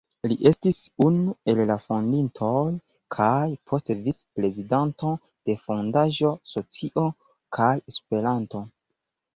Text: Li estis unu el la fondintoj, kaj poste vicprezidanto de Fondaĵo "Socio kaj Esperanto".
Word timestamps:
Li 0.29 0.35
estis 0.51 0.77
unu 1.07 1.33
el 1.51 1.59
la 1.71 1.75
fondintoj, 1.83 2.63
kaj 3.17 3.35
poste 3.73 3.97
vicprezidanto 4.09 5.13
de 5.49 5.59
Fondaĵo 5.69 6.35
"Socio 6.57 7.07
kaj 7.61 7.73
Esperanto". 7.95 8.67